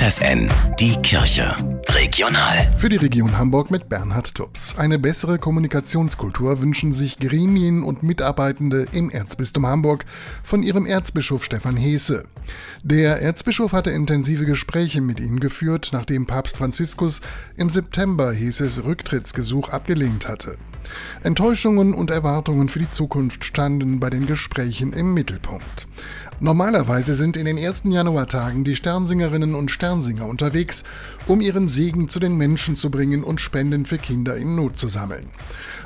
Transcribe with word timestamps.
FFN, 0.00 0.48
die 0.78 0.94
Kirche. 1.02 1.56
Regional. 1.98 2.70
Für 2.78 2.88
die 2.88 2.96
Region 2.96 3.38
Hamburg 3.38 3.72
mit 3.72 3.88
Bernhard 3.88 4.32
Tubbs. 4.32 4.78
Eine 4.78 5.00
bessere 5.00 5.40
Kommunikationskultur 5.40 6.62
wünschen 6.62 6.92
sich 6.92 7.18
Gremien 7.18 7.82
und 7.82 8.04
Mitarbeitende 8.04 8.86
im 8.92 9.10
Erzbistum 9.10 9.66
Hamburg 9.66 10.04
von 10.44 10.62
ihrem 10.62 10.86
Erzbischof 10.86 11.44
Stefan 11.44 11.76
Heese. 11.76 12.22
Der 12.84 13.20
Erzbischof 13.20 13.72
hatte 13.72 13.90
intensive 13.90 14.44
Gespräche 14.44 15.00
mit 15.00 15.18
ihnen 15.18 15.40
geführt, 15.40 15.90
nachdem 15.90 16.26
Papst 16.26 16.56
Franziskus 16.58 17.20
im 17.56 17.68
September 17.68 18.32
Heeses 18.32 18.84
Rücktrittsgesuch 18.84 19.70
abgelehnt 19.70 20.28
hatte. 20.28 20.56
Enttäuschungen 21.24 21.94
und 21.94 22.10
Erwartungen 22.10 22.68
für 22.68 22.78
die 22.78 22.90
Zukunft 22.92 23.44
standen 23.44 23.98
bei 23.98 24.08
den 24.08 24.28
Gesprächen 24.28 24.92
im 24.92 25.14
Mittelpunkt. 25.14 25.88
Normalerweise 26.40 27.16
sind 27.16 27.36
in 27.36 27.46
den 27.46 27.58
ersten 27.58 27.90
Januartagen 27.90 28.62
die 28.62 28.76
Sternsingerinnen 28.76 29.56
und 29.56 29.72
Sternsinger 29.72 30.26
unterwegs, 30.26 30.84
um 31.28 31.40
ihren 31.40 31.68
Segen 31.68 32.08
zu 32.08 32.18
den 32.18 32.36
Menschen 32.36 32.74
zu 32.74 32.90
bringen 32.90 33.22
und 33.22 33.40
Spenden 33.40 33.86
für 33.86 33.98
Kinder 33.98 34.36
in 34.36 34.56
Not 34.56 34.78
zu 34.78 34.88
sammeln. 34.88 35.28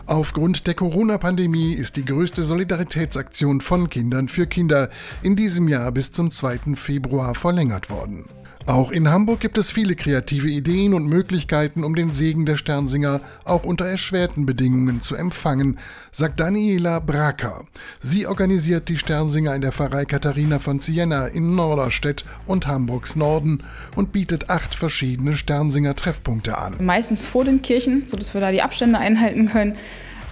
Aufgrund 0.06 0.66
der 0.66 0.74
Corona-Pandemie 0.74 1.74
ist 1.74 1.96
die 1.96 2.04
größte 2.04 2.42
Solidaritätsaktion 2.42 3.60
von 3.60 3.90
Kindern 3.90 4.28
für 4.28 4.46
Kinder 4.46 4.88
in 5.22 5.36
diesem 5.36 5.68
Jahr 5.68 5.92
bis 5.92 6.12
zum 6.12 6.30
2. 6.30 6.76
Februar 6.76 7.34
verlängert 7.34 7.90
worden. 7.90 8.24
Auch 8.66 8.92
in 8.92 9.08
Hamburg 9.08 9.40
gibt 9.40 9.58
es 9.58 9.72
viele 9.72 9.96
kreative 9.96 10.48
Ideen 10.48 10.94
und 10.94 11.08
Möglichkeiten, 11.08 11.82
um 11.82 11.96
den 11.96 12.12
Segen 12.12 12.46
der 12.46 12.56
Sternsinger 12.56 13.20
auch 13.44 13.64
unter 13.64 13.86
erschwerten 13.86 14.46
Bedingungen 14.46 15.00
zu 15.00 15.16
empfangen, 15.16 15.78
sagt 16.12 16.38
Daniela 16.38 17.00
Bracker. 17.00 17.64
Sie 18.00 18.26
organisiert 18.26 18.88
die 18.88 18.98
Sternsinger 18.98 19.54
in 19.54 19.62
der 19.62 19.72
Pfarrei 19.72 20.04
Katharina 20.04 20.60
von 20.60 20.78
Siena 20.78 21.26
in 21.26 21.56
Norderstedt 21.56 22.24
und 22.46 22.66
Hamburgs 22.66 23.16
Norden 23.16 23.64
und 23.96 24.12
bietet 24.12 24.48
acht 24.48 24.74
verschiedene 24.74 25.36
Sternsinger-Treffpunkte 25.36 26.56
an. 26.56 26.76
Meistens 26.80 27.26
vor 27.26 27.44
den 27.44 27.62
Kirchen, 27.62 28.04
sodass 28.06 28.32
wir 28.32 28.40
da 28.40 28.52
die 28.52 28.62
Abstände 28.62 28.98
einhalten 28.98 29.48
können. 29.48 29.76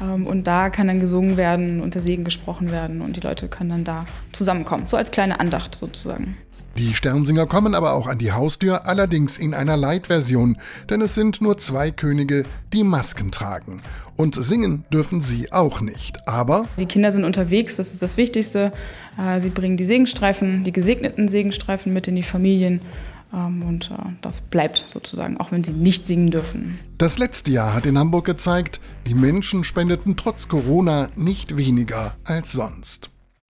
Ähm, 0.01 0.27
und 0.27 0.47
da 0.47 0.71
kann 0.71 0.87
dann 0.87 1.01
gesungen 1.01 1.37
werden 1.37 1.81
und 1.81 1.95
der 1.95 2.03
Segen 2.03 2.25
gesprochen 2.25 2.71
werden 2.71 3.01
und 3.01 3.17
die 3.17 3.21
Leute 3.21 3.49
können 3.49 3.71
dann 3.71 3.85
da 3.85 4.07
zusammenkommen, 4.33 4.85
so 4.87 4.97
als 4.97 5.11
kleine 5.11 5.41
Andacht 5.41 5.75
sozusagen. 5.75 6.37
Die 6.79 6.95
Sternsinger 6.95 7.47
kommen 7.47 7.75
aber 7.75 7.95
auch 7.95 8.07
an 8.07 8.19
die 8.19 8.33
Haustür, 8.33 8.87
allerdings 8.87 9.39
in 9.39 9.55
einer 9.55 9.77
Light-Version, 9.77 10.57
denn 10.89 11.01
es 11.01 11.15
sind 11.15 11.41
nur 11.41 11.59
zwei 11.59 11.91
Könige, 11.91 12.45
die 12.73 12.85
Masken 12.85 13.33
tragen. 13.33 13.81
Und 14.17 14.35
singen 14.35 14.85
dürfen 14.93 15.21
sie 15.21 15.53
auch 15.53 15.81
nicht. 15.81 16.29
Aber. 16.29 16.67
Die 16.79 16.87
Kinder 16.87 17.11
sind 17.11 17.25
unterwegs, 17.25 17.77
das 17.77 17.93
ist 17.93 18.03
das 18.03 18.17
Wichtigste. 18.17 18.73
Äh, 19.19 19.41
sie 19.41 19.51
bringen 19.51 19.77
die 19.77 19.85
Segenstreifen, 19.85 20.65
die 20.65 20.73
gesegneten 20.73 21.29
Segenstreifen 21.29 21.93
mit 21.93 22.07
in 22.07 22.17
die 22.17 22.23
Familien. 22.23 22.81
Ähm, 23.33 23.63
und 23.63 23.91
äh, 23.91 24.13
das 24.21 24.41
bleibt 24.41 24.87
sozusagen, 24.93 25.39
auch 25.39 25.53
wenn 25.53 25.65
sie 25.65 25.73
nicht 25.73 26.07
singen 26.07 26.31
dürfen. 26.31 26.79
Das 26.99 27.19
letzte 27.19 27.51
Jahr 27.53 27.75
hat 27.75 27.87
in 27.87 27.99
Hamburg 27.99 28.27
gezeigt, 28.27 28.81
die 29.07 29.15
Menschen 29.15 29.65
spendeten 29.65 30.17
trotz 30.17 30.49
Corona 30.49 31.09
nicht 31.17 31.57
weniger 31.57 32.15
als 32.25 32.53
sonst. 32.53 33.11